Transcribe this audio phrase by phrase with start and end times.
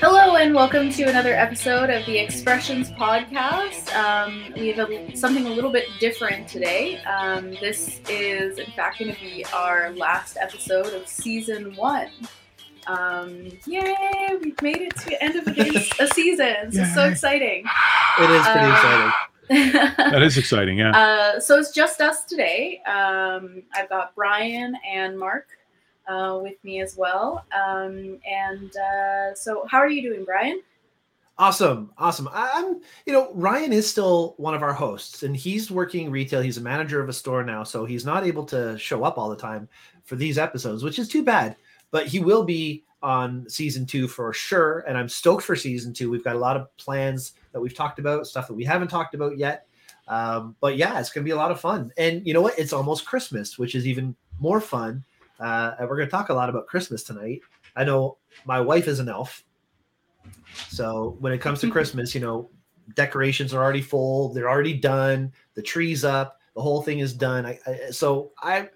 [0.00, 3.94] Hello and welcome to another episode of the Expressions Podcast.
[3.94, 6.96] Um, we have a, something a little bit different today.
[7.04, 12.08] Um, this is, in fact, going to be our last episode of season one.
[12.86, 14.38] Um, yay!
[14.42, 16.54] We've made it to the end of the a season.
[16.70, 17.64] This is so exciting.
[18.18, 19.12] It is pretty Uh, exciting.
[19.52, 20.92] That is exciting, yeah.
[21.36, 22.80] Uh, so it's just us today.
[22.86, 25.48] Um, I've got Brian and Mark
[26.08, 27.44] uh, with me as well.
[27.56, 30.60] Um, and uh, so, how are you doing, Brian?
[31.38, 32.28] Awesome, awesome.
[32.30, 36.40] I- I'm, you know, Ryan is still one of our hosts, and he's working retail.
[36.40, 39.30] He's a manager of a store now, so he's not able to show up all
[39.30, 39.68] the time
[40.04, 41.56] for these episodes, which is too bad.
[41.90, 46.10] But he will be on season two for sure, and I'm stoked for season two.
[46.10, 49.14] We've got a lot of plans that we've talked about, stuff that we haven't talked
[49.14, 49.66] about yet.
[50.08, 51.92] Um, but yeah, it's going to be a lot of fun.
[51.96, 52.58] And you know what?
[52.58, 55.04] It's almost Christmas, which is even more fun.
[55.38, 57.40] Uh, and we're going to talk a lot about Christmas tonight.
[57.76, 59.44] I know my wife is an elf.
[60.68, 62.50] So when it comes to Christmas, you know,
[62.94, 67.46] decorations are already full, they're already done, the tree's up, the whole thing is done.
[67.46, 68.68] I, I so I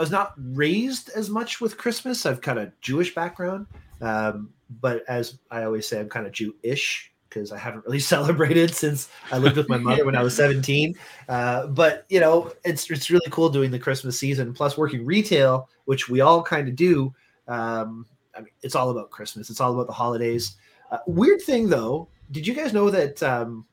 [0.00, 2.24] I was not raised as much with Christmas.
[2.24, 3.66] I've kind of Jewish background.
[4.00, 4.48] Um,
[4.80, 9.10] but as I always say, I'm kind of Jewish because I haven't really celebrated since
[9.30, 10.94] I lived with my mother when I was 17.
[11.28, 15.68] Uh, but you know, it's it's really cool doing the Christmas season, plus working retail,
[15.84, 17.12] which we all kind of do.
[17.46, 19.50] Um, I mean, it's all about Christmas.
[19.50, 20.56] It's all about the holidays.
[20.90, 23.66] Uh, weird thing though, did you guys know that um,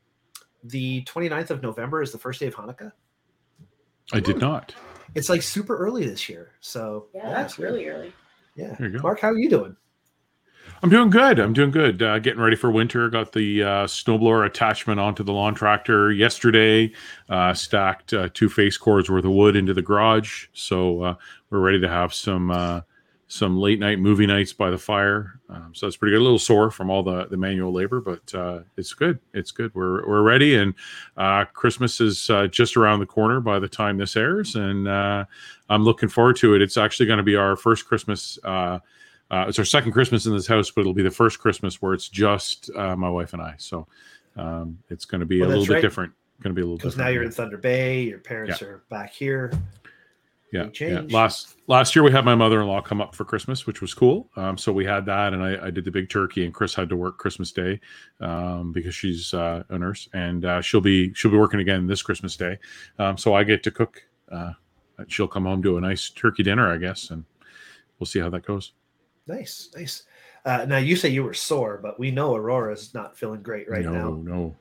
[0.61, 2.91] the 29th of November is the first day of Hanukkah?
[4.11, 4.75] I did not.
[5.17, 6.51] It's like super early this year.
[6.61, 7.63] So Yeah, that's it's good.
[7.63, 8.13] really early.
[8.55, 8.75] yeah.
[8.77, 9.03] There you go.
[9.03, 9.75] Mark, how are you doing?
[10.83, 11.39] I'm doing good.
[11.39, 12.03] I'm doing good.
[12.03, 13.09] Uh, getting ready for winter.
[13.09, 16.91] Got the uh, snowblower attachment onto the lawn tractor yesterday.
[17.29, 20.47] Uh, stacked uh, two face cords worth of wood into the garage.
[20.53, 21.15] So uh,
[21.49, 22.81] we're ready to have some uh,
[23.29, 25.39] some late night movie nights by the fire.
[25.49, 26.21] Um, so that's pretty good.
[26.21, 29.19] A little sore from all the, the manual labor, but uh, it's good.
[29.33, 29.73] It's good.
[29.75, 30.73] We're we're ready, and
[31.17, 35.25] uh, Christmas is uh, just around the corner by the time this airs, and uh,
[35.69, 36.61] I'm looking forward to it.
[36.61, 38.39] It's actually going to be our first Christmas.
[38.43, 38.79] Uh,
[39.29, 41.93] uh, it's our second Christmas in this house, but it'll be the first Christmas where
[41.93, 43.55] it's just uh, my wife and I.
[43.57, 43.85] So
[44.37, 45.81] um, it's going to be Well, a little that's bit right.
[45.81, 46.13] different.
[46.41, 47.07] Going to be a little Because different.
[47.09, 49.51] now you're in Thunder Bay, your parents are back here.
[50.51, 51.01] Yeah, big yeah.
[51.09, 53.93] Last last year we had my mother in law come up for Christmas, which was
[53.93, 54.29] cool.
[54.37, 56.87] Um, so we had that, and I, I did the big turkey, and Chris had
[56.89, 57.79] to work Christmas Day
[58.21, 62.01] um, because she's uh, a nurse, and uh, she'll be she'll be working again this
[62.01, 62.57] Christmas Day.
[62.97, 64.01] Um, so I get to cook.
[64.31, 64.53] Uh,
[65.07, 67.25] she'll come home to a nice turkey dinner, I guess, and
[67.99, 68.73] we'll see how that goes.
[69.27, 70.03] Nice, nice.
[70.45, 73.83] Uh, now you say you were sore, but we know Aurora's not feeling great right
[73.83, 74.55] no, now.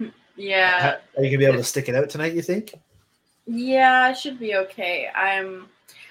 [0.00, 0.10] no.
[0.40, 2.32] Yeah, Are you gonna be able to stick it out tonight?
[2.32, 2.72] You think?
[3.48, 5.08] Yeah, I should be okay.
[5.14, 5.66] I'm.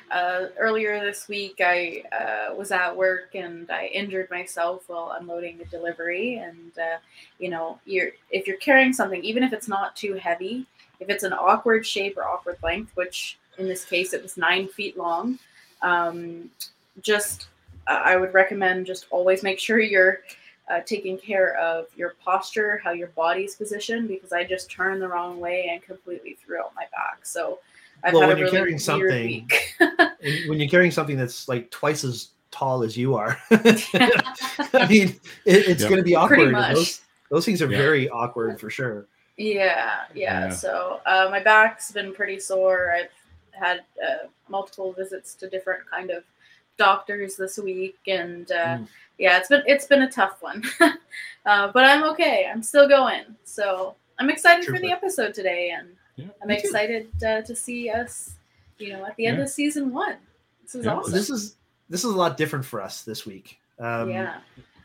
[0.10, 5.60] Uh, earlier this week, I uh, was at work and I injured myself while unloading
[5.60, 6.36] a delivery.
[6.38, 7.00] And uh,
[7.40, 10.66] you know, you're if you're carrying something, even if it's not too heavy,
[11.02, 14.70] if it's an awkward shape or awkward length, which in this case it was nine
[14.70, 15.38] feet long,
[15.82, 16.50] um,
[17.02, 17.48] just
[17.88, 20.22] uh, I would recommend just always make sure you're
[20.70, 25.08] uh, taking care of your posture, how your body's positioned, because I just turned the
[25.08, 27.26] wrong way and completely threw out my back.
[27.26, 27.60] So
[28.04, 29.50] I've Well, had when a you're really carrying something-
[30.50, 35.10] when you're carrying something that's like twice as tall as you are, I mean,
[35.46, 35.90] it, it's Yep.
[35.90, 36.52] going to be awkward.
[36.52, 36.74] Much.
[36.76, 37.78] Those, those things are Yeah.
[37.78, 39.06] very awkward for sure.
[39.38, 40.46] Yeah, yeah.
[40.46, 40.50] Yeah.
[40.50, 42.92] So uh, my back's been pretty sore.
[42.92, 43.10] I've
[43.52, 46.24] had uh, multiple visits to different kind of
[46.78, 48.88] doctors this week, and uh, Mm.
[49.18, 50.64] Yeah, it's been it's been a tough one.
[51.46, 52.50] uh, but I'm okay.
[52.52, 53.24] I'm still going.
[53.44, 58.36] So I'm excited for the episode today, and Yeah, I'm excited uh, to see us,
[58.80, 59.44] you know, at the end Yeah.
[59.44, 60.18] of season one.
[60.64, 60.96] This is Yeah.
[60.96, 61.14] awesome.
[61.14, 61.56] This is
[61.90, 63.60] this is a lot different for us this week.
[63.80, 64.40] Um, yeah.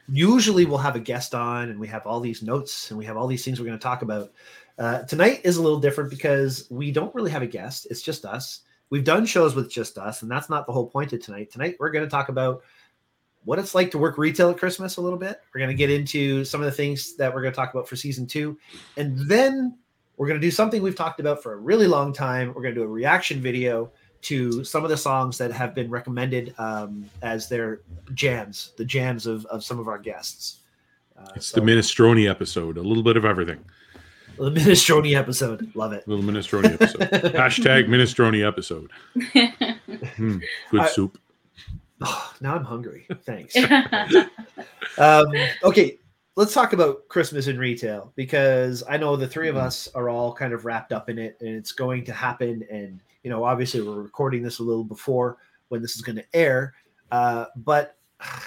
[0.08, 3.16] usually we'll have a guest on and we have all these notes and we have
[3.16, 4.30] all these things we're going to talk about.
[4.78, 7.86] Uh, tonight is a little different because we don't really have a guest.
[7.90, 8.60] It's just us.
[8.90, 11.50] We've done shows with just us, and that's not the whole point of tonight.
[11.50, 12.62] Tonight we're going to talk about
[13.44, 15.40] what it's like to work retail at Christmas a little bit.
[15.54, 17.88] We're going to get into some of the things that we're going to talk about
[17.88, 18.58] for season two,
[18.96, 19.76] and then
[20.16, 22.48] we're going to do something we've talked about for a really long time.
[22.54, 23.90] We're going to do a reaction video
[24.22, 27.80] to some of the songs that have been recommended um, as their
[28.14, 30.60] jams, the jams of, of some of our guests.
[31.18, 32.76] Uh, It's so- the minestrone episode.
[32.76, 33.58] A little bit of everything.
[34.38, 35.72] the minestrone episode.
[35.74, 36.06] Love it.
[36.06, 37.00] little minestrone episode.
[37.34, 38.90] Hashtag minestrone episode.
[40.16, 40.38] Hmm,
[40.70, 41.18] good I- soup.
[42.04, 43.06] Oh, now I'm hungry.
[43.22, 43.56] Thanks.
[44.98, 45.26] um,
[45.64, 45.98] okay,
[46.36, 50.32] let's talk about Christmas in retail because I know the three of us are all
[50.32, 52.64] kind of wrapped up in it, and it's going to happen.
[52.70, 55.38] And you know, obviously, we're recording this a little before
[55.68, 56.74] when this is going to air.
[57.10, 57.96] Uh, but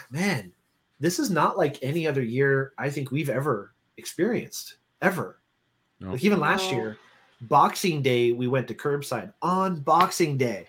[0.09, 0.51] man,
[0.99, 5.39] this is not like any other year I think we've ever experienced ever.
[5.99, 6.11] No.
[6.11, 6.77] Like even last no.
[6.77, 6.97] year,
[7.41, 10.67] Boxing Day, we went to curbside on Boxing Day.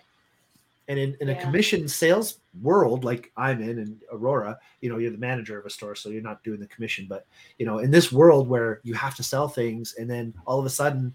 [0.87, 1.33] And in, in yeah.
[1.33, 5.65] a commission sales world like I'm in and Aurora, you know, you're the manager of
[5.65, 7.05] a store, so you're not doing the commission.
[7.09, 7.25] But
[7.57, 10.65] you know, in this world where you have to sell things and then all of
[10.65, 11.13] a sudden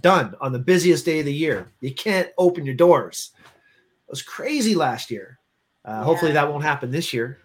[0.00, 3.32] done on the busiest day of the year, you can't open your doors.
[3.44, 5.38] It was crazy last year.
[5.84, 6.04] Uh, yeah.
[6.04, 7.38] Hopefully that won't happen this year.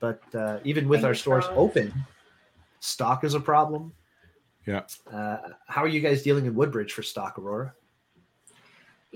[0.00, 1.92] But uh, even with our stores open,
[2.80, 3.92] stock is a problem.
[4.66, 4.82] Yeah.
[5.10, 7.74] Uh, how are you guys dealing in Woodbridge for stock, Aurora?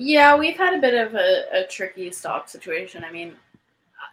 [0.01, 3.03] Yeah, we've had a bit of a, a tricky stock situation.
[3.03, 3.35] I mean,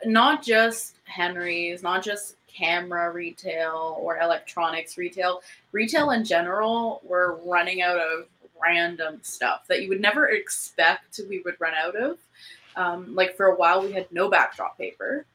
[0.03, 5.43] not just Henry's, not just camera retail or electronics retail,
[5.73, 8.25] retail in general, we're running out of
[8.59, 12.17] random stuff that you would never expect we would run out of.
[12.75, 15.27] Um, like for a while, we had no backdrop paper,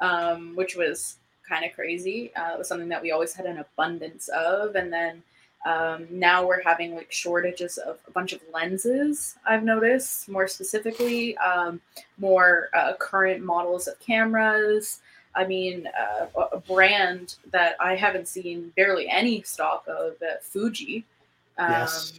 [0.00, 2.32] um, which was kind of crazy.
[2.34, 4.74] Uh, it was something that we always had an abundance of.
[4.74, 5.22] And then
[5.66, 9.36] um, now we're having like shortages of a bunch of lenses.
[9.46, 11.80] I've noticed more specifically, um,
[12.18, 15.00] more uh, current models of cameras.
[15.34, 21.04] I mean, uh, a brand that I haven't seen barely any stock of, uh, Fuji.
[21.58, 22.18] Um, yes.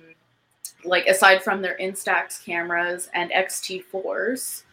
[0.85, 4.63] Like aside from their Instax cameras and X-T4s,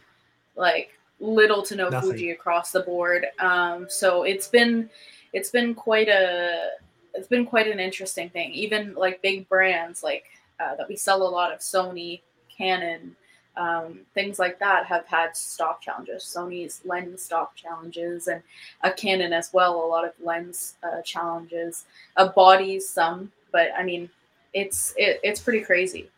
[0.55, 2.11] like little to no Nothing.
[2.11, 3.27] Fuji across the board.
[3.39, 4.91] Um, so it's been
[5.33, 6.71] it's been quite a
[7.17, 8.53] it's been quite an interesting thing.
[8.53, 10.25] Even like big brands like
[10.61, 12.21] uh, that we sell a lot of Sony,
[12.57, 13.17] Canon,
[13.57, 16.23] um, things like that have had stock challenges.
[16.23, 18.43] Sony's lens stock challenges, and
[18.83, 19.83] a Canon as well.
[19.83, 21.85] A lot of lens uh, challenges.
[22.17, 24.11] A bodies some, but I mean,
[24.53, 26.11] it's it, it's pretty crazy.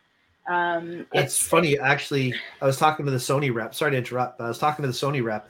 [0.47, 2.33] Um, it's funny, actually.
[2.61, 3.75] I was talking to the Sony rep.
[3.75, 4.39] Sorry to interrupt.
[4.39, 5.49] but I was talking to the Sony rep,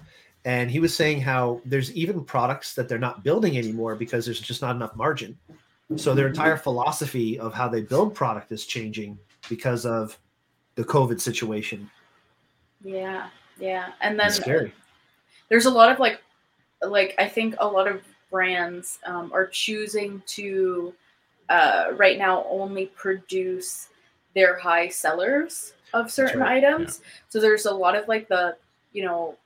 [0.49, 4.41] and he was saying how there's even products that they're not building anymore because there's
[4.41, 5.37] just not enough margin.
[5.95, 10.17] So their entire philosophy of how they build product is changing because of
[10.73, 11.87] the COVID situation.
[12.83, 13.27] Yeah,
[13.59, 14.73] yeah, and then it's scary.
[15.49, 16.19] There's a lot of like,
[16.81, 18.01] like I think a lot of
[18.31, 20.95] brands um, are choosing to
[21.49, 23.89] uh, right now only produce
[24.33, 26.63] their high sellers of certain right.
[26.63, 27.01] items.
[27.03, 27.09] Yeah.
[27.29, 28.57] So there's a lot of like the
[28.93, 29.37] you know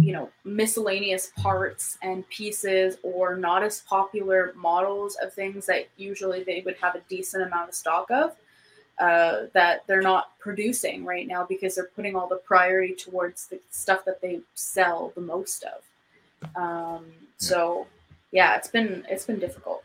[0.00, 6.42] you know miscellaneous parts and pieces or not as popular models of things that usually
[6.42, 8.34] they would have a decent amount of stock of
[8.98, 13.58] uh, that they're not producing right now because they're putting all the priority towards the
[13.70, 16.56] stuff that they sell the most of.
[16.56, 17.06] Um,
[17.38, 17.86] so
[18.32, 19.84] yeah it's been it's been difficult.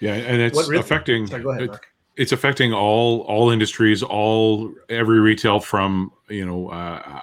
[0.00, 1.80] Yeah and it's really, affecting sorry, ahead, it,
[2.16, 7.20] it's affecting all all industries all every retail from you know uh,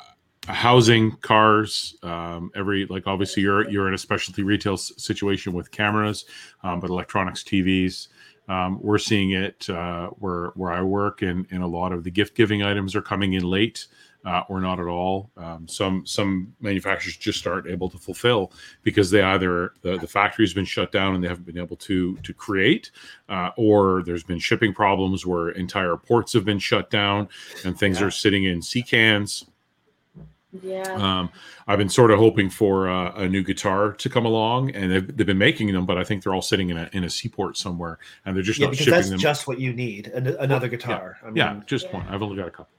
[0.47, 6.25] housing cars um, every like obviously you're you're in a specialty retail situation with cameras
[6.63, 8.09] um, but electronics tvs
[8.49, 12.11] um, we're seeing it uh, where where i work and and a lot of the
[12.11, 13.87] gift giving items are coming in late
[14.25, 18.51] uh, or not at all um, some some manufacturers just aren't able to fulfill
[18.81, 21.77] because they either the, the factory has been shut down and they haven't been able
[21.77, 22.91] to to create
[23.29, 27.29] uh, or there's been shipping problems where entire ports have been shut down
[27.63, 28.07] and things yeah.
[28.07, 29.45] are sitting in sea cans
[30.61, 30.83] yeah.
[30.93, 31.29] Um,
[31.67, 35.17] I've been sort of hoping for uh, a new guitar to come along, and they've,
[35.17, 37.57] they've been making them, but I think they're all sitting in a in a seaport
[37.57, 39.19] somewhere, and they're just yeah, not shipping that's them.
[39.19, 41.17] Just what you need, another guitar.
[41.21, 41.97] Yeah, I mean, yeah just yeah.
[41.97, 42.07] one.
[42.07, 42.73] I've only got a couple.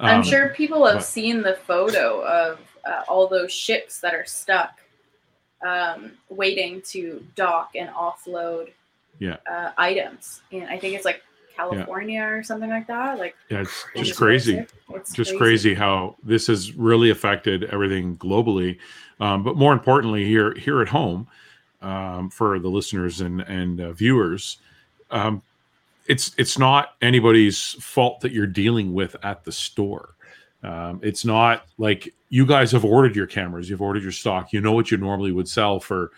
[0.00, 4.14] Um, I'm sure people have but, seen the photo of uh, all those ships that
[4.14, 4.80] are stuck,
[5.64, 8.72] um, waiting to dock and offload.
[9.18, 9.36] Yeah.
[9.50, 11.22] Uh, items, and I think it's like
[11.60, 12.26] California yeah.
[12.26, 13.18] or something like that.
[13.18, 14.64] Like yeah, it's just crazy.
[14.94, 15.38] It's just crazy.
[15.38, 15.74] crazy.
[15.74, 18.78] how this has really affected everything globally,
[19.20, 21.28] um, but more importantly here here at home
[21.82, 24.58] um, for the listeners and and uh, viewers.
[25.10, 25.42] Um,
[26.06, 30.14] it's it's not anybody's fault that you're dealing with at the store.
[30.62, 34.60] Um, it's not like you guys have ordered your cameras, you've ordered your stock, you
[34.60, 36.10] know what you normally would sell for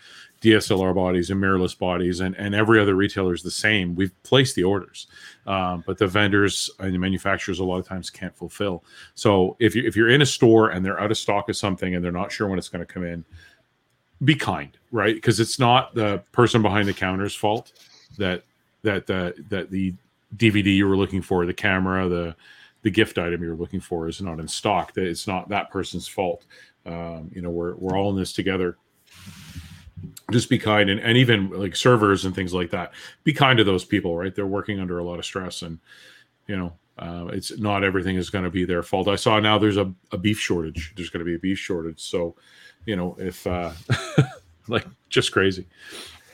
[0.43, 3.95] DSLR bodies and mirrorless bodies, and, and every other retailer is the same.
[3.95, 5.07] We've placed the orders,
[5.47, 8.83] um, but the vendors and the manufacturers a lot of times can't fulfill.
[9.15, 11.95] So if you if you're in a store and they're out of stock of something
[11.95, 13.23] and they're not sure when it's going to come in,
[14.25, 15.15] be kind, right?
[15.15, 17.71] Because it's not the person behind the counter's fault
[18.17, 18.43] that
[18.81, 19.93] that the that the
[20.35, 22.35] DVD you were looking for, the camera, the
[22.81, 24.93] the gift item you're looking for is not in stock.
[24.93, 26.45] That it's not that person's fault.
[26.85, 28.77] Um, you know, we're we're all in this together
[30.31, 32.93] just be kind and, and even like servers and things like that.
[33.23, 34.33] Be kind to those people right?
[34.33, 35.79] They're working under a lot of stress and
[36.47, 39.07] you know uh, it's not everything is going to be their fault.
[39.07, 40.93] I saw now there's a, a beef shortage.
[40.95, 42.35] There's going to be a beef shortage so
[42.85, 43.71] you know if uh
[44.67, 45.67] like just crazy.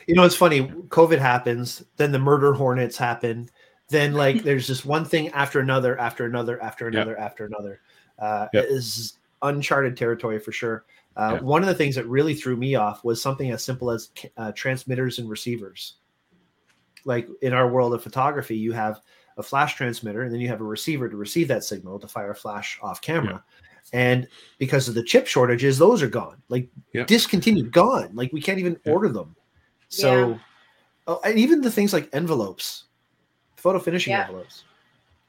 [0.08, 0.64] You know it's funny.
[0.64, 3.50] Covid happens then the murder hornets happen
[3.90, 7.20] then like there's just one thing after another after another after another yep.
[7.20, 7.82] after another.
[8.18, 8.66] Uh yep.
[8.66, 10.84] it is uncharted territory for sure
[11.16, 11.42] uh, yeah.
[11.42, 14.51] One of the things that really threw me off was something as simple as uh,
[14.54, 15.96] transmitters and receivers.
[17.06, 19.01] Like in our world of photography, you have
[19.38, 22.32] a flash transmitter and then you have a receiver to receive that signal to fire
[22.32, 23.44] a flash off camera.
[23.94, 24.00] Yeah.
[24.00, 24.28] And
[24.60, 27.06] because of the chip shortages, those are gone, like yeah.
[27.06, 28.12] discontinued, gone.
[28.13, 29.36] Like we can't even order them.
[29.88, 30.39] So,
[31.08, 32.84] oh, and even the things like envelopes,
[33.56, 34.63] photo finishing envelopes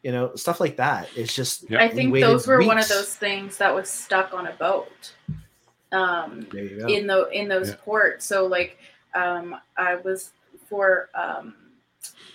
[0.02, 2.68] you know stuff like that it's just i think those were weeks.
[2.68, 5.12] one of those things that was stuck on a boat
[5.92, 7.76] um, in the in those yeah.
[7.84, 8.26] ports.
[8.26, 8.78] So like
[9.14, 10.30] um, I was
[10.68, 11.54] for um,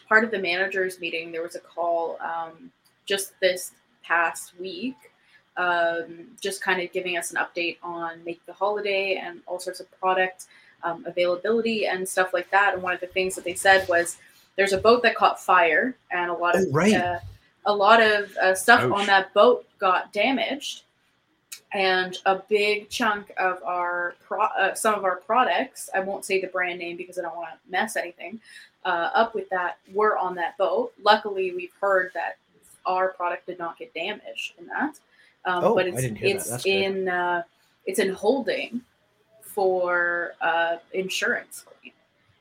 [0.07, 1.31] part of the managers meeting.
[1.31, 2.71] There was a call um,
[3.05, 3.71] just this
[4.03, 4.95] past week,
[5.57, 9.79] um, just kind of giving us an update on Make the Holiday and all sorts
[9.79, 10.45] of product
[10.83, 12.73] um, availability and stuff like that.
[12.73, 14.17] And one of the things that they said was
[14.55, 16.93] there's a boat that caught fire and a lot of oh, right.
[16.93, 17.19] uh,
[17.65, 18.91] a lot of uh, stuff Ouch.
[18.91, 20.83] on that boat got damaged
[21.73, 26.39] and a big chunk of our pro- uh, some of our products i won't say
[26.39, 28.39] the brand name because i don't want to mess anything
[28.85, 30.93] uh, up with that were on that boat.
[31.01, 32.37] Luckily we've heard that
[32.85, 34.99] our product did not get damaged in that
[35.45, 37.43] um, oh, but it's it's in uh,
[37.85, 38.81] it's in holding
[39.41, 41.93] for uh, insurance claim.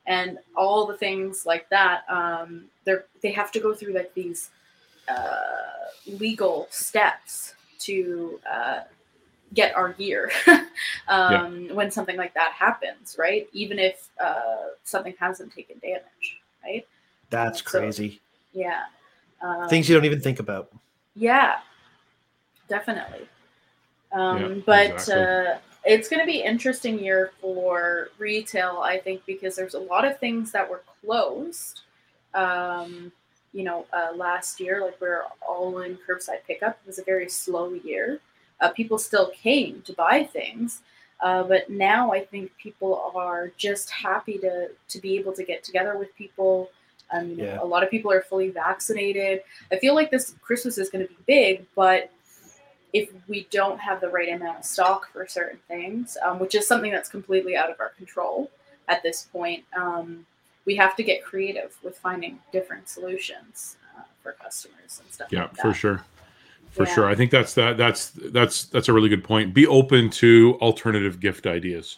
[0.07, 4.49] And all the things like that um, they they have to go through like these
[5.07, 5.45] uh,
[6.07, 8.81] legal steps to uh,
[9.55, 11.73] get our gear um, yeah.
[11.73, 13.47] when something like that happens, right?
[13.53, 16.85] Even if uh, something hasn't taken damage, right?
[17.29, 18.21] That's crazy.
[18.53, 18.83] So, yeah.
[19.41, 20.69] Um, Things you don't even think about.
[21.15, 21.59] Yeah,
[22.67, 23.27] definitely.
[24.11, 25.53] Um, yeah, but exactly.
[25.53, 30.05] uh, it's going to be interesting year for retail, I think, because there's a lot
[30.05, 31.81] of things that were closed.
[32.33, 33.11] Um,
[33.53, 36.77] you know, uh, last year, like we're all in curbside pickup.
[36.83, 38.19] It was a very slow year.
[38.61, 40.81] Uh, people still came to buy things,
[41.21, 45.63] uh, but now I think people are just happy to to be able to get
[45.63, 46.69] together with people.
[47.11, 47.61] Um, you know, yeah.
[47.61, 49.41] a lot of people are fully vaccinated.
[49.71, 52.11] I feel like this Christmas is going to be big, but
[52.93, 56.67] if we don't have the right amount of stock for certain things, um, which is
[56.67, 58.49] something that's completely out of our control
[58.87, 60.25] at this point, um,
[60.65, 65.27] we have to get creative with finding different solutions uh, for customers and stuff.
[65.31, 66.03] Yeah, like for sure
[66.75, 66.93] for yeah.
[66.93, 67.05] sure.
[67.07, 67.77] I think that's that.
[67.77, 69.53] That's that's that's a really good point.
[69.53, 71.97] Be open to alternative gift ideas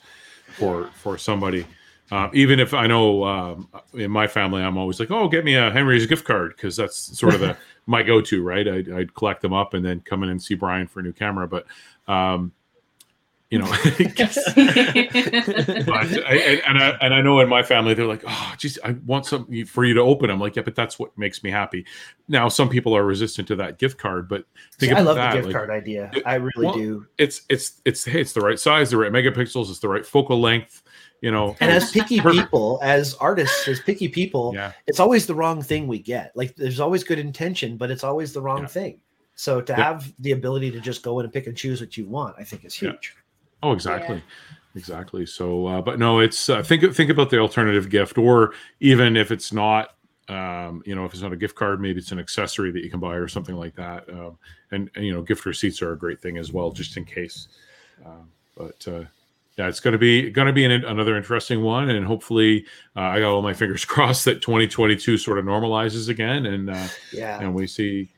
[0.54, 1.66] for for somebody.
[2.10, 5.56] Uh, even if I know um, in my family, I'm always like, "Oh, get me
[5.56, 7.58] a Henry's gift card," because that's sort of the
[7.88, 8.68] my go-to, right?
[8.68, 11.12] I'd, I'd, collect them up and then come in and see Brian for a new
[11.12, 11.48] camera.
[11.48, 11.66] But
[12.08, 12.54] um,
[13.50, 13.66] you know.
[13.66, 13.78] but
[16.26, 19.26] I, and I and I know in my family they're like, oh, geez, I want
[19.26, 20.30] something for you to open.
[20.30, 21.86] I'm like, yeah, but that's what makes me happy.
[22.28, 24.46] Now, some people are resistant to that gift card, but
[24.80, 25.32] See, I love that.
[25.32, 26.12] the gift like, card idea.
[26.14, 27.08] It, I really well, do.
[27.18, 30.40] It's it's it's hey, it's the right size, the right megapixels, it's the right focal
[30.40, 30.84] length.
[31.22, 34.74] You know, and as picky people, as artists, as picky people, yeah.
[34.86, 36.32] it's always the wrong thing we get.
[36.36, 38.68] Like, there's always good intention, but it's always the wrong yeah.
[38.68, 39.00] thing.
[39.34, 39.84] So to yeah.
[39.84, 42.44] have the ability to just go in and pick and choose what you want, I
[42.44, 43.16] think is huge.
[43.64, 44.18] Oh, exactly.
[44.18, 44.22] Yeah.
[44.76, 45.26] Exactly.
[45.26, 49.32] So, uh, but no, it's uh, think think about the alternative gift, or even if
[49.32, 49.96] it's not,
[50.30, 52.90] um, you know, if it's not a gift card, maybe it's an accessory that you
[52.92, 54.08] can buy or something like that.
[54.10, 54.38] Um,
[54.72, 57.48] and, and, you know, gift receipts are a great thing as well, just in case.
[58.06, 59.06] Um, but uh,
[59.58, 63.02] yeah, it's going to be going to be an, another interesting one, and hopefully, uh,
[63.02, 67.40] I got all my fingers crossed that 2022 sort of normalizes again, and uh, yeah,
[67.40, 68.10] and we see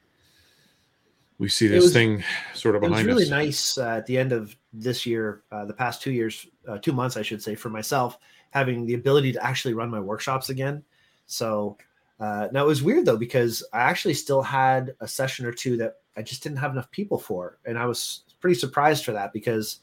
[1.39, 3.03] we see this was, thing sort of behind us.
[3.05, 3.29] It was really us.
[3.29, 6.91] nice uh, at the end of this year, uh, the past two years, uh, two
[6.91, 8.19] months, I should say, for myself,
[8.51, 10.84] having the ability to actually run my workshops again.
[11.27, 11.77] So
[12.19, 15.77] uh, now it was weird though because I actually still had a session or two
[15.77, 19.31] that I just didn't have enough people for, and I was pretty surprised for that
[19.31, 19.79] because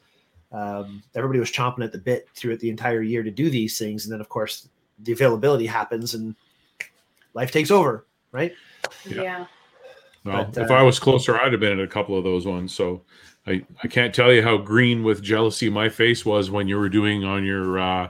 [0.52, 4.04] um, everybody was chomping at the bit throughout the entire year to do these things,
[4.04, 6.34] and then of course the availability happens and
[7.32, 8.52] life takes over, right?
[9.08, 9.22] yeah.
[9.22, 9.46] yeah.
[10.26, 12.47] Well, but, uh, if I was closer, I'd have been at a couple of those
[12.47, 12.75] ones.
[12.75, 13.02] So
[13.47, 16.88] I, I can't tell you how green with jealousy my face was when you were
[16.88, 18.09] doing on your uh,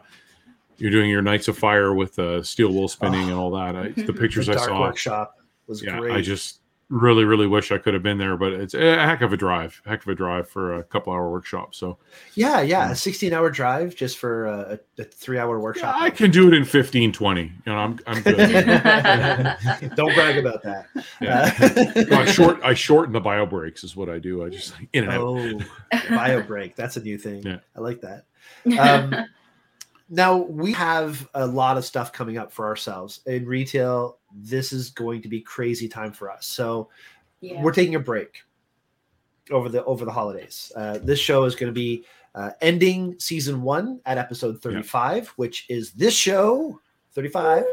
[0.78, 3.76] you're doing your Nights of Fire with uh, steel wool spinning oh, and all that.
[3.76, 6.12] I, the pictures the I saw workshop was yeah, great.
[6.12, 9.32] I just really, really wish I could have been there, but it's a heck of
[9.32, 11.74] a drive, heck of a drive for a couple hour workshop.
[11.74, 11.98] So
[12.34, 15.96] Yeah, yeah, a 16 hour drive just for a, a three hour yeah, workshop.
[15.98, 17.42] I can do it in 15, 20.
[17.42, 18.36] You know, I'm, I'm good.
[19.96, 20.86] Don't brag about that.
[21.20, 21.52] Yeah.
[22.08, 24.44] No, I Uh, short, I shorten the bio breaks is what I do.
[24.44, 25.20] I just like in and out.
[25.20, 25.60] oh,
[26.10, 26.76] bio break.
[26.76, 27.42] That's a new thing.
[27.42, 27.58] Yeah.
[27.76, 28.24] I like that.
[28.78, 29.26] Um,
[30.08, 34.18] now we have a lot of stuff coming up for ourselves in retail.
[34.36, 36.46] This is going to be crazy time for us.
[36.46, 36.88] So
[37.40, 37.60] yeah.
[37.62, 38.42] we're taking a break
[39.50, 40.72] over the over the holidays.
[40.76, 45.28] Uh, this show is going to be uh, ending season one at episode thirty five,
[45.36, 46.78] which is this show
[47.12, 47.64] thirty five.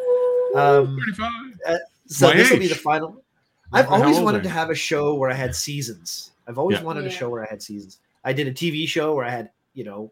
[0.55, 1.79] Um, 35.
[2.07, 3.23] so My this will be the final.
[3.71, 6.31] I've the hell always wanted to have a show where I had seasons.
[6.47, 6.83] I've always Yeah.
[6.83, 7.99] wanted a show where I had seasons.
[8.23, 10.11] I did a TV show where I had you know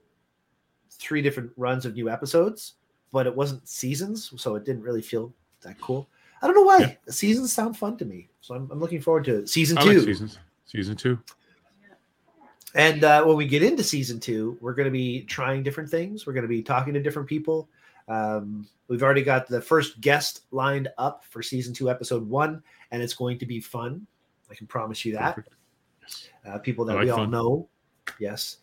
[0.89, 2.74] three different runs of new episodes,
[3.12, 5.31] but it wasn't seasons, so it didn't really feel
[5.62, 6.08] that cool.
[6.41, 6.79] I don't know why.
[6.79, 6.95] Yeah.
[7.10, 9.50] Seasons sound fun to me, so I'm, I'm looking forward to it.
[9.50, 9.93] season I two.
[9.93, 10.39] like seasons.
[10.65, 11.19] Season two.
[12.74, 16.25] And uh, when we get into season two, we're going to be trying different things.
[16.25, 17.69] We're going to be talking to different people.
[18.07, 23.03] Um, we've already got the first guest lined up for season two, episode one, and
[23.03, 24.07] it's going to be fun.
[24.50, 25.38] I can promise you that.
[26.01, 26.29] Yes.
[26.45, 27.31] Uh, people that like we all fun.
[27.31, 27.69] know.
[28.19, 28.57] Yes.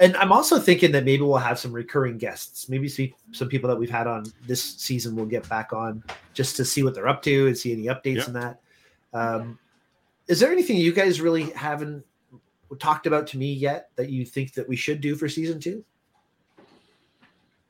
[0.00, 2.68] And I'm also thinking that maybe we'll have some recurring guests.
[2.68, 6.56] Maybe see some people that we've had on this season will get back on just
[6.56, 8.24] to see what they're up to and see any updates Yeah.
[8.26, 8.60] on that.
[9.12, 9.58] Um,
[10.26, 12.04] is there anything you guys really haven't
[12.80, 15.84] talked about to me yet that you think that we should do for season two?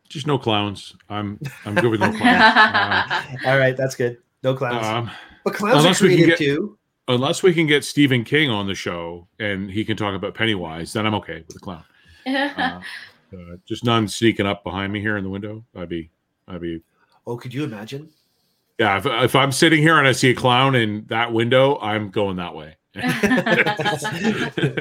[0.08, 0.94] Just no clowns.
[1.08, 3.12] I'm I'm good with no clowns.
[3.46, 4.18] All right, that's good.
[4.42, 5.10] No clowns, um,
[5.44, 6.78] but clowns are unless we can creative get- too.
[7.08, 10.92] unless we can get Stephen King on the show and he can talk about Pennywise,
[10.92, 11.82] then I'm okay with the clown.
[13.32, 15.64] Uh, uh, just none sneaking up behind me here in the window.
[15.74, 16.08] I'd be,
[16.46, 16.80] I'd be,
[17.26, 18.08] Oh, could you imagine?
[18.78, 18.98] yeah.
[18.98, 22.36] If, if I'm sitting here and I see a clown in that window, I'm going
[22.36, 22.76] that way.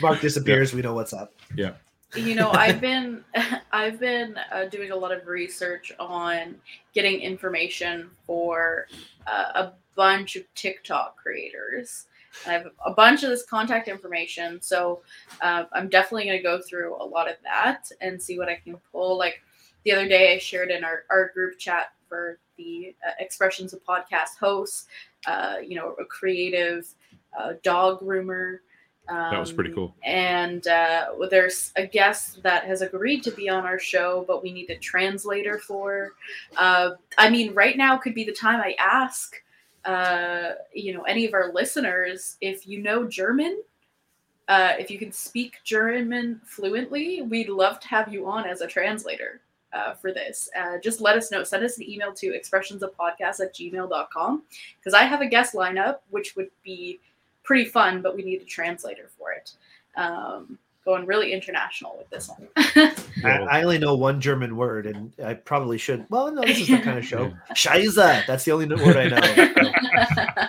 [0.00, 0.72] Mark disappears.
[0.72, 1.34] We know what's up.
[1.56, 1.72] Yeah.
[2.14, 3.24] You know i've been
[3.72, 6.54] i've been uh, doing a lot of research on
[6.94, 8.86] getting information for
[9.26, 12.06] uh, a bunch of tiktok creators
[12.46, 15.00] i have a bunch of this contact information so
[15.40, 18.54] uh, i'm definitely going to go through a lot of that and see what i
[18.56, 19.42] can pull like
[19.84, 23.84] the other day i shared in our, our group chat for the uh, expressions of
[23.84, 24.86] podcast hosts
[25.26, 26.88] uh, you know a creative
[27.38, 28.58] uh, dog groomer
[29.08, 29.94] That was pretty um, cool.
[30.02, 34.52] And uh, there's a guest that has agreed to be on our show, but we
[34.52, 36.12] need a translator for.
[36.56, 39.36] Uh, I mean, right now could be the time I ask,
[39.86, 43.62] uh, you know, any of our listeners if you know German.
[44.48, 48.66] Uh, if you can speak German fluently, we'd love to have you on as a
[48.66, 49.40] translator
[49.72, 50.48] uh, for this.
[50.58, 51.42] Uh, just let us know.
[51.42, 54.42] Send us an email to expressionsofpodcast at gmail.com
[54.78, 57.00] because I have a guest lineup, which would be
[57.42, 59.52] pretty fun, but we need a translator for it.
[59.96, 62.48] Um, going really international with this one.
[63.24, 66.06] I, I only know one German word, and I probably should.
[66.08, 67.32] Well, no, this is the kind of show.
[67.50, 68.24] Scheiße.
[68.26, 70.48] That's the only word I know.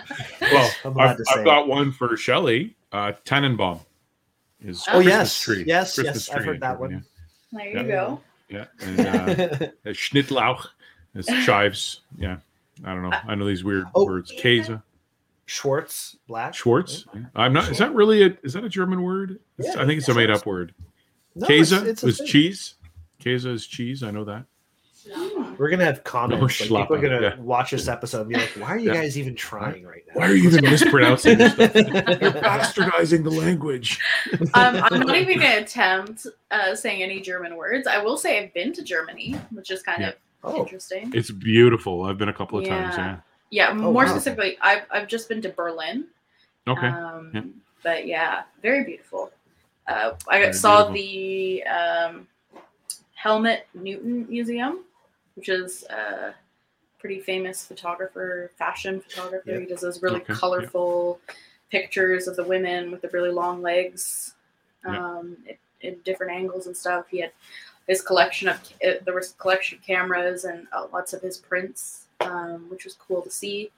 [0.50, 2.74] Well, I'm allowed I've, to say I've got one for Shelley.
[2.90, 3.80] Uh, Tannenbaum
[4.64, 5.64] is Oh, Christmas yes, tree.
[5.66, 6.36] yes, Christmas yes.
[6.36, 7.04] I've heard that one.
[7.52, 7.82] there you Yeah.
[7.82, 8.20] go.
[8.48, 10.68] Yeah, and uh, uh, Schnittlauch
[11.14, 12.00] is chives.
[12.16, 12.38] Yeah,
[12.82, 13.12] I don't know.
[13.26, 14.06] I know these weird Oh.
[14.06, 14.32] words.
[14.40, 14.82] Käse,
[15.48, 16.54] Schwartz, black.
[16.54, 17.04] Schwartz.
[17.14, 17.22] Yeah.
[17.34, 17.70] I'm not.
[17.70, 18.36] Is that really a?
[18.42, 19.38] Is that a German word?
[19.58, 20.74] It's- Yeah, I think it's a made up word.
[21.34, 22.26] No, Käse it's- it's a thing.
[22.26, 22.74] cheese.
[23.20, 24.02] Käse is cheese.
[24.02, 24.44] I know that.
[25.56, 26.68] We're gonna have comments.
[26.70, 27.40] like, people are gonna yeah.
[27.40, 29.00] watch this episode and be like, "Why are you Yeah.
[29.00, 31.74] guys even trying right now?" Why are you even mispronouncing this stuff?
[31.76, 33.98] You're bastardizing the language.
[34.32, 37.86] Um, I'm not even going to attempt uh, saying any German words.
[37.86, 40.08] I will say I've been to Germany, which is kind Yeah.
[40.10, 41.10] of Oh, interesting.
[41.14, 42.02] It's beautiful.
[42.04, 42.94] I've been a couple of times.
[42.96, 43.16] Yeah.
[43.50, 43.68] Yeah.
[43.68, 44.06] Yeah, more wow.
[44.06, 46.06] specifically, I've, I've just been to Berlin.
[46.66, 46.86] Okay.
[46.86, 47.42] Um, Yeah.
[47.82, 49.30] But yeah, very beautiful.
[49.86, 52.26] Uh, I Very saw the um,
[53.14, 54.84] Helmut Newton Museum,
[55.36, 56.34] which is a
[56.98, 59.52] pretty famous photographer, fashion photographer.
[59.52, 59.60] Yeah.
[59.60, 60.38] He does those really Okay, yeah.
[60.38, 61.20] colorful
[61.70, 64.34] pictures of the women with the really long legs
[64.84, 64.98] Yeah.
[64.98, 65.56] um, in,
[65.88, 67.06] in different angles and stuff.
[67.08, 67.32] He had
[67.86, 68.56] his collection of
[68.86, 72.84] uh, there was a collection of cameras and uh, lots of his prints, um, which
[72.84, 73.70] was cool to see.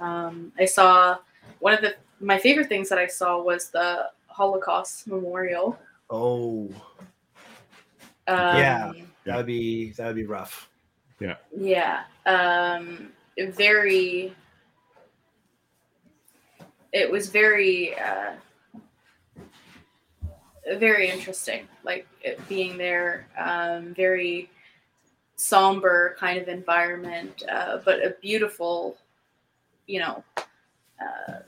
[0.00, 1.18] Um, I saw
[1.60, 5.78] one of the my favorite things that I saw was the Holocaust Memorial.
[6.10, 6.68] oh,
[8.26, 8.92] Um, Yeah.
[9.26, 10.68] that would be that would be rough.
[11.56, 12.04] Yeah.
[12.26, 14.34] Um, very.
[16.92, 18.34] It was very, uh,
[20.78, 21.66] very interesting.
[21.82, 24.48] Like it being there, um, very
[25.36, 28.96] somber kind of environment, uh, but a beautiful,
[29.86, 30.24] you know,
[31.00, 31.40] uh,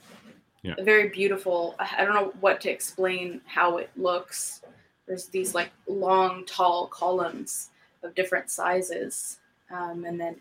[0.63, 0.75] Yeah.
[0.83, 1.75] very beautiful.
[1.79, 4.61] I I don't know what to explain how it looks.
[5.05, 7.69] There's these like long, tall columns
[8.03, 9.39] of different sizes,
[9.71, 10.35] um, and then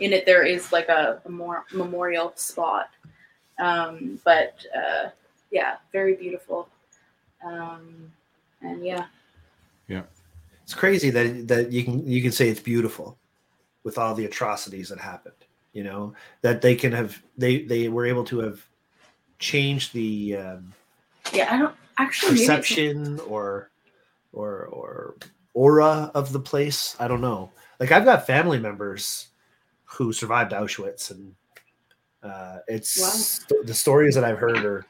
[0.00, 2.90] in it there is like a, a more memorial spot.
[3.58, 5.10] Um, but uh,
[5.50, 6.68] yeah, very beautiful.
[7.44, 8.12] Um,
[8.62, 9.06] and yeah.
[9.88, 10.02] yeah,
[10.68, 13.16] It's crazy that that you can you can say it's beautiful
[13.84, 15.46] with all the atrocities that happened.
[15.72, 18.60] You know that they can have they they were able to have
[19.38, 20.74] changed the um,
[21.32, 21.48] yeah.
[21.50, 23.70] I don't actually perception or
[24.34, 25.14] or or
[25.54, 26.94] aura of the place.
[27.00, 27.50] I don't know.
[27.80, 29.28] Like I've got family members
[29.86, 31.34] who survived Auschwitz, and
[32.22, 34.84] uh, it's the stories that I've heard are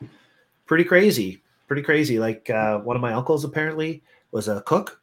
[0.66, 1.40] pretty crazy.
[1.68, 2.18] Pretty crazy.
[2.18, 4.97] Like uh, one of my uncles apparently was a cook,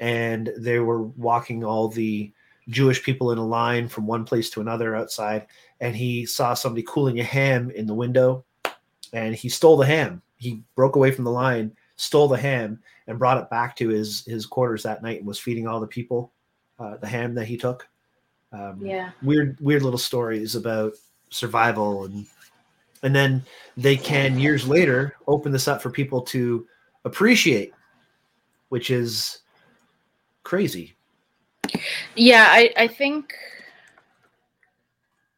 [0.00, 2.32] and they were walking all the
[2.68, 5.46] Jewish people in a line from one place to another outside,
[5.80, 8.44] and he saw somebody cooling a ham in the window,
[9.12, 10.22] and he stole the ham.
[10.36, 14.24] He broke away from the line, stole the ham, and brought it back to his
[14.24, 16.32] his quarters that night, and was feeding all the people
[16.78, 17.86] uh, the ham that he took.
[18.52, 19.10] Um, yeah.
[19.22, 20.94] weird weird little stories about
[21.28, 22.26] survival and
[23.04, 23.44] and then
[23.76, 26.66] they can years later open this up for people to
[27.04, 27.72] appreciate
[28.70, 29.42] which is
[30.42, 30.94] crazy
[32.16, 33.34] Yeah, I, I think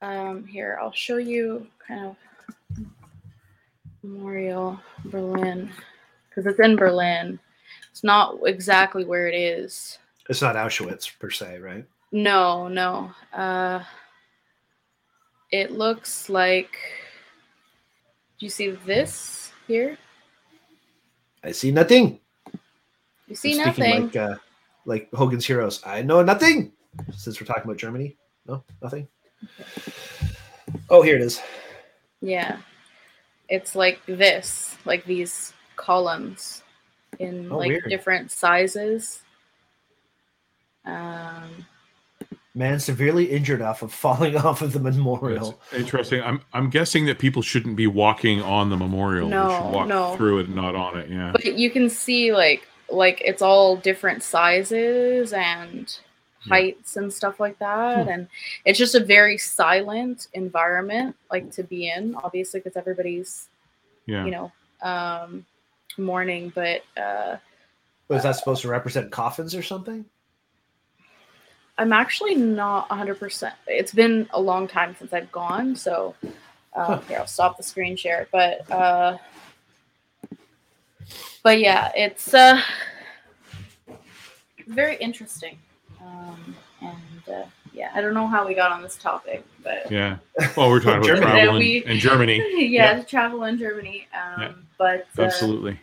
[0.01, 2.17] um here I'll show you kind of
[4.03, 5.71] Memorial Berlin
[6.29, 7.39] because it's in Berlin.
[7.91, 9.99] It's not exactly where it is.
[10.29, 13.11] it's not auschwitz per se right No, no.
[13.33, 13.83] Uh
[15.51, 16.77] it looks like
[18.39, 19.99] do you see this here?
[21.45, 22.19] i see nothing
[23.29, 24.05] You see I'm nothing.
[24.07, 24.35] like uh
[24.87, 26.73] like hogan's heroes i know nothing
[27.17, 28.17] since we're talking about germany
[28.47, 29.07] no nothing
[30.91, 31.41] oh here it is
[32.21, 32.59] Yeah.
[33.49, 36.63] It's like this, like these columns
[37.19, 37.89] in Oh, like weird.
[37.91, 39.21] different sizes.
[40.85, 41.67] Um
[42.55, 46.23] man severely injured off of falling off of the memorial It's interesting.
[46.23, 49.29] I'm I'm guessing that people shouldn't be walking on the memorial.
[49.29, 50.17] they No, should walk no.
[50.17, 51.11] through it, not on it.
[51.11, 51.33] Yeah.
[51.33, 55.99] but you can see like like it's all different sizes and
[56.45, 56.55] Yeah.
[56.55, 58.11] heights and stuff like that Hmm.
[58.13, 58.29] and
[58.65, 63.49] it's just a very silent environment like to be in obviously because everybody's
[64.07, 64.25] Yeah.
[64.25, 64.53] you know
[64.83, 65.47] um
[65.99, 67.37] mourning but uh
[68.09, 70.05] was that supposed to represent coffins or something
[71.79, 73.51] I'm actually not 100%.
[73.67, 76.15] It's been a long time since I've gone, so
[76.75, 77.01] uh, Huh.
[77.09, 78.29] here I'll stop the screen share.
[78.31, 79.17] But uh,
[81.43, 82.61] but yeah, it's uh,
[84.67, 85.59] very interesting.
[86.01, 90.17] Um, and uh, yeah, I don't know how we got on this topic, but Yeah.
[90.57, 91.31] Well, we're talking about Germany.
[91.33, 92.67] travel in, We- in Germany.
[92.69, 94.09] yeah, travel in Germany.
[94.15, 94.53] Um, Yeah.
[94.79, 95.79] But uh, Absolutely.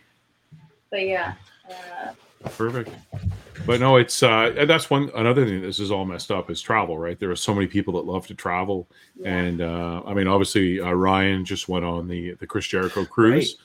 [0.90, 1.34] but yeah,
[1.70, 2.12] uh,
[2.56, 2.90] Perfect.
[3.66, 6.98] But no, it's uh that's one another thing this is all messed up is travel,
[6.98, 7.18] right?
[7.18, 8.88] There are so many people that love to travel.
[9.16, 13.04] yeah, And uh I mean obviously uh, Ryan just went on the the Chris Jericho
[13.04, 13.56] cruise.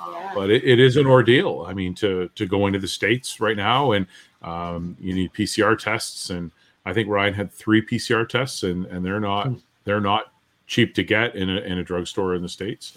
[0.00, 0.32] Yeah.
[0.34, 1.64] but it, it is an ordeal.
[1.68, 4.06] I mean, to to go into the states right now, and
[4.42, 6.50] um, you need PCR tests, and
[6.86, 9.54] I think Ryan had three PCR tests, and and they're not Hmm.
[9.84, 10.32] they're not
[10.66, 12.96] cheap to get in a in a drugstore in the states.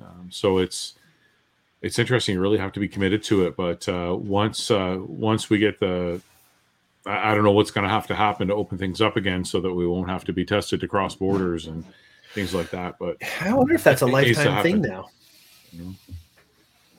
[0.00, 0.94] Um, so it's
[1.82, 2.34] it's interesting.
[2.34, 3.56] You really have to be committed to it.
[3.56, 6.20] But uh, once uh, once we get the
[7.06, 9.44] I I don't know what's going to have to happen to open things up again,
[9.44, 11.84] so that we won't have to be tested to cross borders and
[12.34, 12.98] things like that.
[12.98, 14.90] But I wonder if that's a It lifetime thing happen.
[14.90, 15.08] now.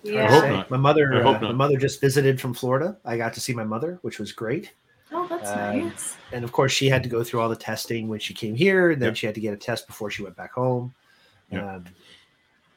[0.04, 0.26] Yeah.
[0.26, 0.72] I hope not.
[0.72, 2.98] My mother, I hope uh, my mother just visited from Florida.
[3.06, 4.72] I got to see my mother, which was great.
[5.12, 6.16] Oh, that's Um, nice.
[6.32, 8.92] And of course, she had to go through all the testing when she came here,
[8.92, 9.16] and then Yep.
[9.18, 10.94] she had to get a test before she went back home.
[11.52, 11.64] Yep.
[11.64, 11.86] Um,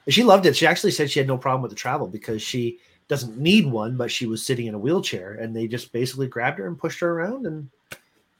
[0.08, 0.54] she loved it.
[0.56, 3.96] She actually said she had no problem with the travel because she doesn't need one,
[3.96, 7.00] but she was sitting in a wheelchair, and they just basically grabbed her and pushed
[7.00, 7.68] her around, and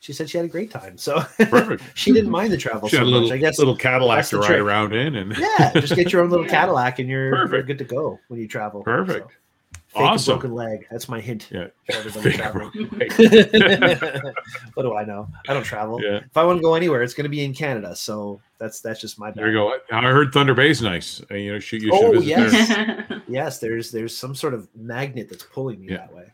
[0.07, 0.97] she said she had a great time.
[0.97, 1.83] So perfect.
[1.95, 3.35] she didn't mind the travel She so had a little, much.
[3.35, 4.61] I guess little Cadillac to ride trick.
[4.61, 6.51] around in, and yeah, just get your own little Yeah.
[6.61, 7.67] Cadillac, and you're, you're Perfect.
[7.67, 8.85] good to go when you travel.
[8.85, 9.29] Perfect.
[9.29, 10.33] So, fake Awesome.
[10.33, 10.87] a broken leg.
[10.93, 11.49] That's my hint.
[11.51, 11.67] Yeah.
[11.91, 12.71] for everybody Fake a traveling.
[12.71, 14.33] broken
[14.75, 15.29] what do I know?
[15.49, 16.01] I don't travel.
[16.01, 17.97] yeah, If I want to go anywhere, it's going to be in Canada.
[17.97, 19.33] So that's that's just my.
[19.33, 19.77] there you go.
[19.91, 21.21] I heard Thunder Bay's nice.
[21.31, 22.69] Uh, You know, should, you should Oh, visit yes.
[22.69, 23.23] there.
[23.27, 25.97] Yes, there's there's some sort of magnet that's pulling me Yeah.
[25.99, 26.33] that way.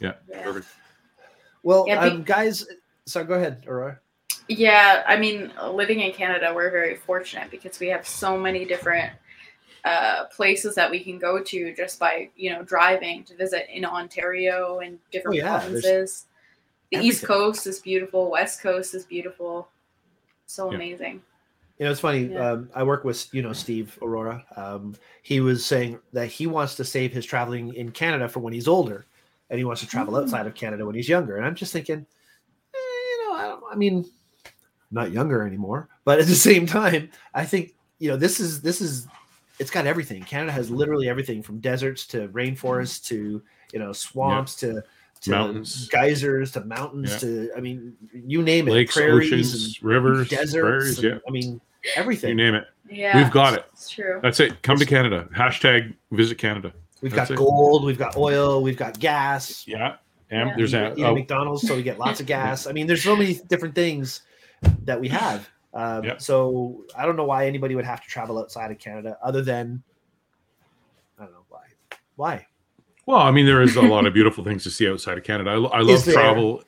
[0.00, 0.42] Yeah, Yeah.
[0.42, 0.66] perfect.
[1.62, 2.66] Well, Yeah, um, guys.
[3.06, 4.00] So go ahead, Aurora.
[4.48, 9.12] Yeah, I mean, living in Canada, we're very fortunate because we have so many different
[9.84, 13.84] uh, places that we can go to just by you know driving to visit in
[13.84, 16.26] Ontario and different Oh, yeah, provinces.
[16.92, 17.24] The East.
[17.24, 18.30] Coast is beautiful.
[18.30, 19.68] West Coast is beautiful.
[20.46, 20.76] So Yeah.
[20.76, 21.22] amazing.
[21.78, 22.24] You know, it's funny.
[22.32, 22.52] Yeah.
[22.52, 24.44] Um, I work with you know Steve Aurora.
[24.56, 28.52] Um, he was saying that he wants to save his traveling in Canada for when
[28.52, 29.06] he's older,
[29.50, 30.22] and he wants to travel Mm.
[30.22, 31.36] outside of Canada when he's younger.
[31.36, 32.06] And I'm just thinking,
[33.70, 34.04] I, mean,
[34.44, 34.50] I'm
[34.90, 38.80] not younger anymore, but at the same time, I think you know this is this
[38.80, 39.06] is
[39.58, 40.22] it's got everything.
[40.22, 44.82] Canada has literally everything from deserts to rainforests to you know swamps to
[45.22, 45.88] to Mountains.
[45.88, 47.18] geysers to mountains Yeah.
[47.18, 50.98] to I mean you name it Lakes, prairies oceans, rivers, deserts prairies.
[50.98, 51.60] and- Yeah, I mean
[51.96, 52.64] everything you name it.
[52.88, 53.64] Yeah, We've got it.
[53.72, 54.20] It's true.
[54.22, 54.62] That's it.
[54.62, 55.26] Come to Canada.
[55.34, 56.72] Hashtag visit Canada.
[57.02, 57.38] We've That's got it.
[57.38, 59.66] gold, we've got oil, we've got gas.
[59.66, 59.96] Yeah.
[60.30, 60.56] And Yeah.
[60.56, 62.66] there's We a, eat at oh, McDonald's, so we get lots of gas.
[62.66, 64.22] I mean, there's so many different things
[64.84, 65.48] that we have.
[65.74, 66.16] Um, Yeah.
[66.18, 69.82] So I don't know why anybody would have to travel outside of Canada, other than
[71.18, 71.62] I don't know why.
[72.16, 72.46] Why?
[73.06, 75.50] well, I mean, there is a lot of beautiful things to see outside of Canada.
[75.50, 76.64] I, I love travel.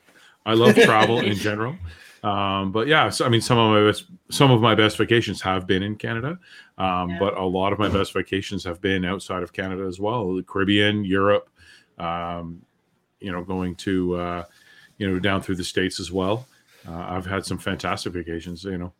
[0.46, 1.76] I love travel in general.
[2.22, 5.40] Um, but yeah, so I mean, some of my best, some of my best vacations
[5.42, 6.38] have been in Canada,
[6.78, 7.18] um, Yeah.
[7.18, 10.42] but a lot of my best vacations have been outside of Canada as well, the
[10.42, 11.48] Caribbean, Europe.
[11.98, 12.62] Um,
[13.20, 14.44] you know, going to uh,
[14.98, 16.46] you know down through the states as well.
[16.86, 18.64] Uh, I've had some fantastic vacations.
[18.64, 18.92] You know,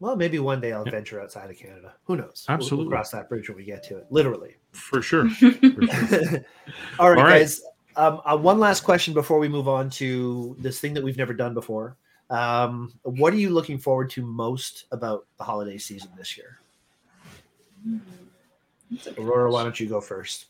[0.00, 0.92] Well, maybe one day I'll Yeah.
[0.92, 1.94] venture outside of Canada.
[2.04, 2.44] Who knows?
[2.48, 2.86] We'll- Absolutely.
[2.88, 4.06] We'll cross that bridge when we get to it.
[4.10, 4.56] Literally.
[4.72, 5.28] for sure.
[5.30, 6.44] For sure.
[6.98, 7.38] All right, All right.
[7.40, 7.60] guys.
[7.96, 11.32] Um, uh, one last question before we move on to this thing that we've never
[11.32, 11.96] done before.
[12.28, 16.58] Um, what are you looking forward to most about the holiday season this year?
[17.84, 17.98] Hmm.
[18.90, 20.46] That's a Aurora, why don't you go first?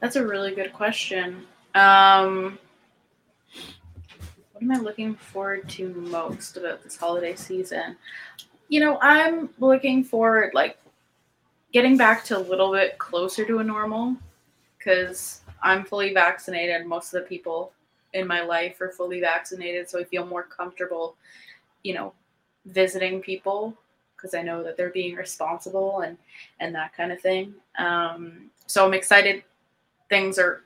[0.00, 1.46] That's a really good question.
[1.74, 2.58] Um,
[4.52, 7.96] what am I looking forward to most about this holiday season?
[8.68, 10.78] You know, I'm looking forward like
[11.72, 14.16] getting back to a little bit closer to a normal
[14.76, 16.86] because I'm fully vaccinated.
[16.86, 17.72] Most of the people
[18.14, 21.16] in my life are fully vaccinated, so I feel more comfortable,
[21.82, 22.12] you know,
[22.66, 23.76] visiting people
[24.16, 26.16] because I know that they're being responsible and
[26.60, 27.54] and that kind of thing.
[27.78, 29.42] Um, so I'm excited.
[30.08, 30.62] Things are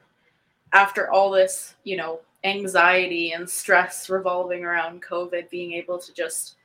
[0.72, 6.56] after all this, you know, anxiety and stress revolving around COVID, being able to just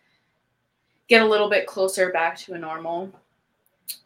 [1.08, 3.12] get a little bit closer back to a normal.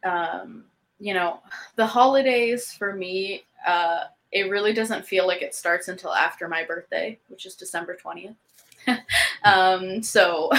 [0.04, 0.66] Um,
[1.00, 1.40] you know,
[1.76, 6.64] the holidays for me, uh, it really doesn't feel like it starts until after my
[6.64, 8.36] birthday, which is December 20th.
[9.44, 10.50] um, so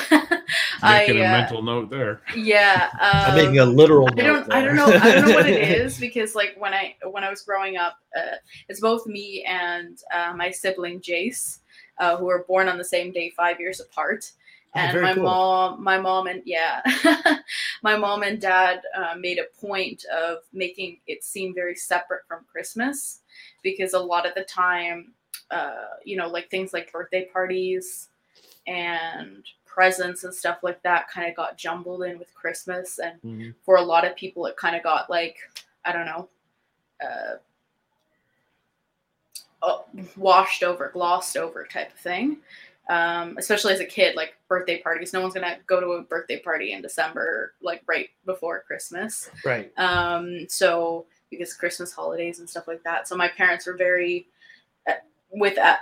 [0.82, 2.20] I, Making a uh, mental note there.
[2.36, 4.08] yeah, um, I'm making a literal.
[4.08, 4.48] I don't.
[4.48, 4.86] note I don't know.
[4.86, 7.98] I don't know what it is because, like, when I when I was growing up,
[8.16, 8.36] uh,
[8.68, 11.60] it's both me and uh, my sibling Jace,
[11.98, 14.32] uh, who were born on the same day, five years apart.
[14.74, 15.22] Oh, And very my cool.
[15.24, 16.80] mom, my mom, and yeah,
[17.82, 22.46] my mom and dad uh, made a point of making it seem very separate from
[22.50, 23.20] Christmas,
[23.62, 25.12] because a lot of the time,
[25.50, 28.08] uh, you know, like things like birthday parties
[28.66, 33.54] and presents and stuff like that kind of got jumbled in with Christmas and Mhm.
[33.64, 35.36] for a lot of people it kind of got like
[35.84, 36.28] i don't know
[37.02, 37.36] uh,
[39.62, 39.84] oh,
[40.16, 42.38] washed over glossed over type of thing
[42.88, 46.38] um, especially as a kid like birthday parties no one's gonna go to a birthday
[46.38, 49.72] party in december like right before christmas Right.
[49.78, 53.08] um, so because Christmas holidays and stuff like that.
[53.08, 54.26] So my parents were very
[54.86, 54.92] uh,
[55.30, 55.78] with at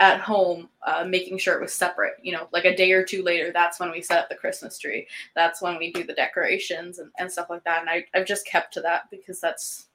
[0.00, 2.14] at home, uh, making sure it was separate.
[2.22, 4.78] You know, like a day or two later, that's when we set up the Christmas
[4.78, 5.06] tree.
[5.34, 7.80] That's when we do the decorations and, and stuff like that.
[7.80, 9.86] And I I've just kept to that because that's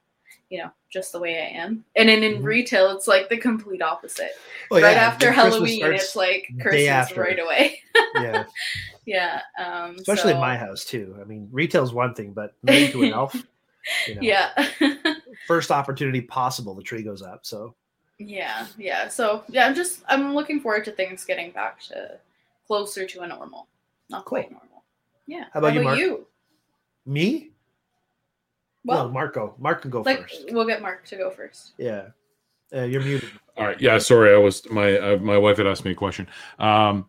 [0.50, 1.86] you know just the way I am.
[1.96, 2.44] And then in Mhm.
[2.44, 4.32] retail, it's like the complete opposite.
[4.70, 7.80] Well, right yeah, after the Halloween, it's like Christmas right away.
[8.16, 8.44] yeah,
[9.06, 9.42] yeah.
[9.58, 11.18] Um, especially in my house too.
[11.20, 13.34] I mean, retail's one thing, but moving to an elf,
[14.08, 14.70] you know, Yeah.
[15.48, 17.46] first opportunity possible, the tree goes up.
[17.46, 17.76] So
[18.28, 19.08] Yeah, yeah.
[19.08, 22.20] So yeah, I'm just I'm looking forward to things getting back to
[22.68, 23.68] closer to a normal,
[24.10, 24.84] not quite normal.
[25.28, 25.46] Yeah.
[25.54, 26.00] How about you, Mark?
[27.06, 27.52] me,
[28.86, 29.56] Well, no, Marco.
[29.58, 30.46] Mark can go like first.
[30.52, 31.74] we'll get Mark to go first.
[31.78, 32.08] Yeah,
[32.76, 33.30] uh, you're muted.
[33.58, 33.80] All right.
[33.80, 33.98] Yeah.
[33.98, 36.28] Sorry, I was my uh, my wife had asked me a question.
[36.60, 37.06] Um,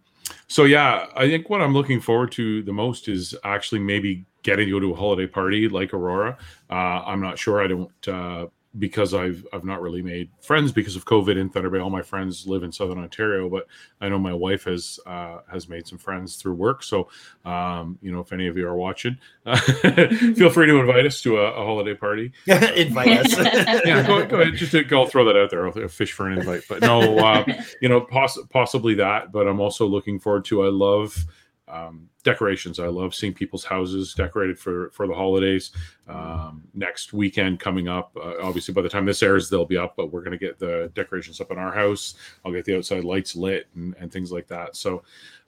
[0.48, 4.66] so yeah, I think what I'm looking forward to the most is actually maybe getting
[4.66, 6.36] to go to a holiday party like Aurora.
[6.70, 7.62] Uh, I'm not sure.
[7.62, 8.46] I don't uh,
[8.78, 11.78] because I've I've not really made friends because of COVID in Thunder Bay.
[11.78, 13.66] All my friends live in Southern Ontario, but
[14.00, 16.82] I know my wife has uh, has made some friends through work.
[16.82, 17.08] So
[17.44, 19.18] um, you know, if any of you are watching,
[19.56, 23.36] feel free to invite us to a, a holiday party Invite us.
[23.84, 24.54] yeah, go, go ahead.
[24.54, 25.66] Just to, I'll throw that out there.
[25.66, 27.44] I'll fish for an invite, but no, uh,
[27.80, 29.32] you know, poss- possibly that.
[29.32, 30.64] But I'm also looking forward to.
[30.64, 31.26] I love
[31.74, 32.78] um, decorations.
[32.78, 35.72] I love seeing people's houses decorated for for the holidays.
[36.08, 39.96] Um, next weekend coming up, uh, obviously by the time this airs, they'll be up.
[39.96, 42.14] But we're going to get the decorations up in our house.
[42.44, 44.76] I'll get the outside lights lit and, and things like that.
[44.76, 45.02] So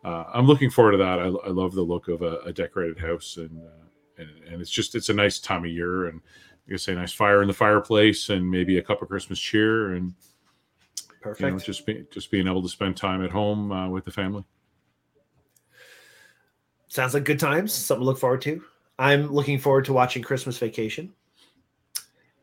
[0.04, 1.20] uh, I'm looking forward to that.
[1.20, 4.70] I, I love the look of a, a decorated house, and, uh, and and it's
[4.70, 6.20] just it's a nice time of year, and
[6.66, 9.92] like I say, nice fire in the fireplace, and maybe a cup of Christmas cheer,
[9.92, 10.14] and
[11.20, 11.40] Perfect.
[11.40, 14.10] you know, just be, just being able to spend time at home uh, with the
[14.10, 14.44] family.
[16.88, 17.72] Sounds like good times.
[17.72, 18.62] Something to look forward to.
[18.98, 21.12] I'm looking forward to watching Christmas Vacation.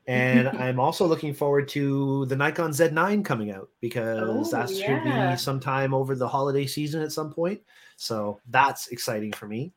[0.06, 5.04] And I'm also looking forward to the Nikon Z9 coming out because Oh, that should
[5.04, 7.62] be sometime over the holiday season at some point.
[7.96, 9.74] So that's exciting for me.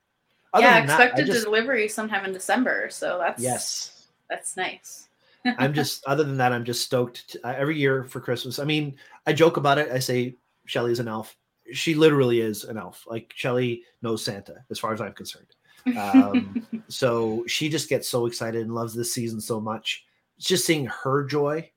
[0.53, 2.89] Other yeah, than that, I expected just- delivery sometime in December.
[2.91, 4.09] So that's yes.
[4.29, 5.09] that's nice.
[5.59, 8.59] I'm just other than that, I'm just stoked to, uh, every year for Christmas.
[8.59, 9.91] I mean, I joke about it.
[9.93, 11.37] I say Shelly's an elf.
[11.73, 13.05] She literally is an elf.
[13.07, 15.49] Like Shelly knows Santa, as far as I'm concerned.
[15.97, 20.05] Um, so she just gets so excited and loves this season so much.
[20.39, 21.71] Just seeing her joy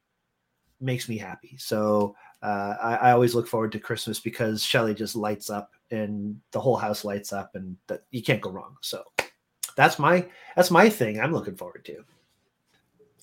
[0.81, 1.55] makes me happy.
[1.57, 6.39] So uh, I, I always look forward to Christmas because Shelly just lights up and
[6.51, 8.77] the whole house lights up, and that you can't go wrong.
[8.81, 9.03] So
[9.75, 11.19] that's my that's my thing.
[11.19, 12.03] I'm looking forward to.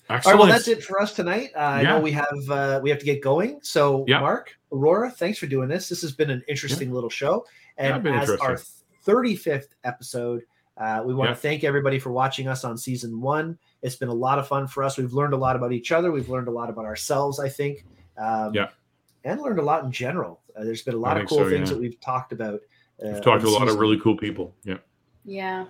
[0.09, 1.51] All right, well, that's it for us tonight.
[1.55, 1.89] Uh, I Yeah.
[1.89, 3.59] know we have uh, we have to get going.
[3.61, 4.19] So, Yeah.
[4.21, 5.89] Mark, Aurora, thanks for doing this.
[5.89, 7.45] This has been an interesting little show,
[7.77, 8.57] Yeah, and been as our
[9.05, 10.43] 35th episode,
[10.77, 11.33] uh, we want Yeah.
[11.33, 13.57] to thank everybody for watching us on season one.
[13.81, 14.97] It's been a lot of fun for us.
[14.97, 16.11] We've learned a lot about each other.
[16.11, 17.39] We've learned a lot about ourselves.
[17.39, 17.85] I think,
[18.17, 18.69] um, Yeah.
[19.25, 20.41] and learned a lot in general.
[20.55, 21.75] Uh, there's been a lot I of cool so, things yeah.
[21.75, 22.61] that we've talked about.
[23.03, 24.55] Uh, We've talked to a on lot of really cool people.
[24.63, 24.77] Yeah,
[25.25, 25.65] yeah.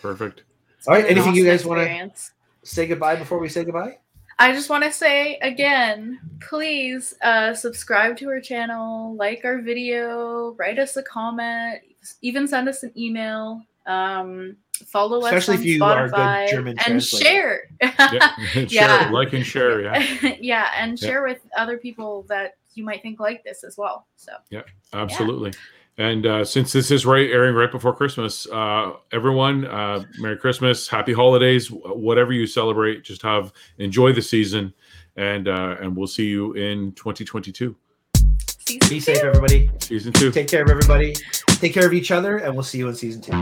[0.00, 0.44] perfect.
[0.88, 2.32] All right, It's anything you guys want to experience.
[2.62, 3.98] Say goodbye before we say goodbye?
[4.38, 10.52] I just want to say again, please uh, subscribe to our channel, like our video,
[10.58, 11.80] write us a comment,
[12.22, 13.62] even send us an email.
[13.86, 17.24] Um, follow Especially us if on you are good Spotify German and translator.
[17.24, 17.60] share.
[17.82, 19.10] Yeah, share, Yeah.
[19.10, 19.82] like and share.
[19.82, 21.08] Yeah, yeah, and Yeah.
[21.08, 24.06] share with other people that you might think like this as well.
[24.16, 24.62] So yeah,
[24.94, 25.52] absolutely.
[26.00, 30.88] And uh, since this is right airing right before Christmas, uh, everyone, uh, Merry Christmas,
[30.88, 34.72] Happy Holidays, whatever you celebrate, just have enjoy the season,
[35.16, 37.76] and uh, and we'll see you in 2022,
[38.14, 39.00] season Be two.
[39.00, 39.70] safe, everybody.
[39.82, 40.32] season two.
[40.32, 41.12] Take care of everybody.
[41.48, 43.32] Take care of each other, and we'll see you in season two.